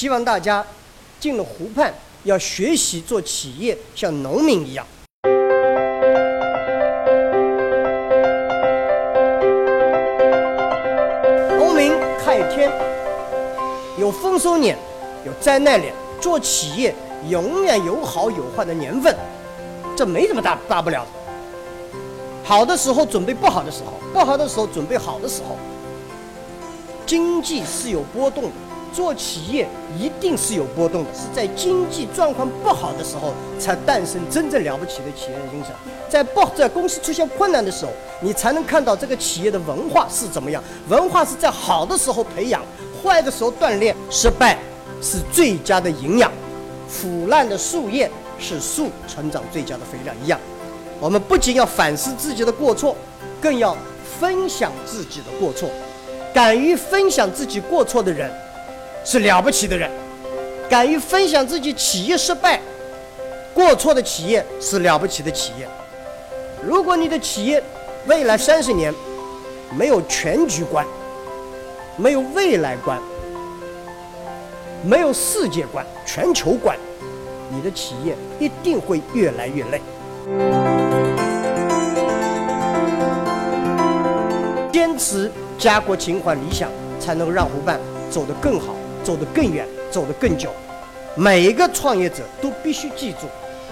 [0.00, 0.64] 希望大家
[1.20, 1.92] 进了湖畔
[2.24, 4.86] 要学习做企业，像农民一样。
[11.58, 12.72] 农民开天，
[13.98, 14.74] 有丰收年，
[15.26, 16.94] 有灾难年，做企业
[17.28, 19.14] 永远有好有坏的年份，
[19.94, 21.10] 这没什么大大不了的。
[22.42, 25.58] 好的时候准备不好的时候，不好的时候准备好的时候。
[27.04, 28.50] 经济是有波动的，
[28.92, 29.68] 做企业
[29.98, 35.72] 一定是有波动的，是在经济状况不好的时候才诞生真正了不起的企业精神。
[36.08, 40.62] 在不在公司出现困难的时候，你才能看到这个企业的文化是怎么样。
[40.88, 42.62] 文化是在好的时候培养，
[43.02, 43.94] 坏的时候锻炼。
[44.10, 44.58] 失败
[45.00, 46.32] 是最佳的营养，
[46.88, 50.38] 腐烂的树叶是树成长最佳的肥料一样。
[50.98, 52.96] 我们不仅要反思自己的过错，
[53.40, 53.76] 更要
[54.20, 55.70] 分享自己的过错。
[56.34, 58.30] 敢于分享自己过错的人，
[59.04, 59.90] 是了不起的人；
[60.68, 62.60] 敢于分享自己企业失败、
[63.54, 65.66] 过错的企业，是了不起的企业。
[66.62, 67.62] 如果你的企业
[68.06, 68.94] 未来三十年
[69.76, 70.86] 没有全局观、
[71.96, 73.00] 没有未来观、
[74.84, 76.76] 没有世界观、全球观，
[77.50, 79.80] 你的企业一定会越来越累。
[84.72, 85.30] 坚持。
[85.58, 87.78] 家国情怀理想，才能让湖畔
[88.10, 90.50] 走得更好，走得更远，走得更久。
[91.16, 93.26] 每一个创业者都必须记住，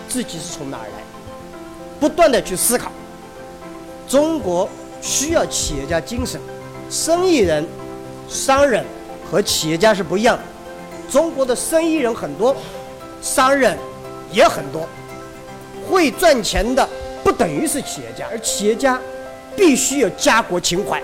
[0.08, 1.02] 自己是从哪儿来，
[2.00, 2.90] 不断的去思考。
[4.08, 4.68] 中国
[5.00, 6.40] 需要企业家精神，
[6.90, 7.66] 生意人、
[8.28, 8.84] 商人
[9.30, 10.42] 和企业家是不一样的。
[11.10, 12.56] 中国的生意人很多，
[13.22, 13.78] 商人
[14.32, 14.88] 也很多，
[15.88, 16.86] 会赚钱的
[17.22, 19.00] 不等于是企业家，而企业家
[19.54, 21.02] 必须有家国情怀。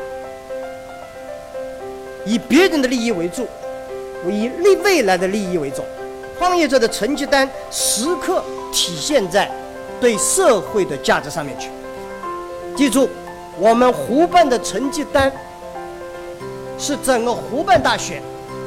[2.26, 3.46] 以别人的利益为重
[4.30, 5.84] 以利未来的利益为重。
[6.38, 9.50] 创业者的成绩单时刻体现在
[9.98, 11.70] 对社会的价值上面去。
[12.76, 13.08] 记住，
[13.58, 15.32] 我们湖畔的成绩单
[16.78, 18.20] 是整个湖畔大学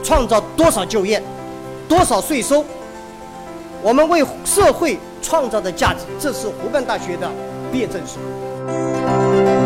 [0.04, 1.22] 创造多少就业、
[1.88, 2.66] 多少税收，
[3.84, 7.30] 我们为社会创造的价值，这是湖畔大学的
[7.72, 9.57] 毕业证书。